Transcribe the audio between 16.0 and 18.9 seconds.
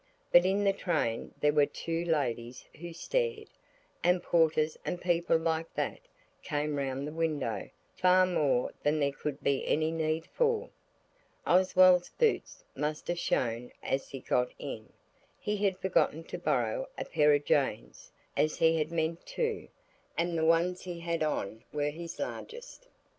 to borrow a pair of Jane's, as he